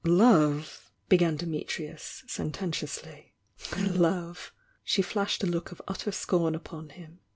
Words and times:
"p>ve—" 0.03 0.65
began 1.09 1.37
Dimitrius, 1.37 2.23
sententiously. 2.27 3.35
Love!" 3.77 4.51
She 4.83 5.03
flashed 5.03 5.43
a 5.43 5.45
look 5.45 5.71
of 5.71 5.79
utter 5.87 6.11
scorn 6.11 6.55
upon 6.55 6.89
him. 6.89 7.19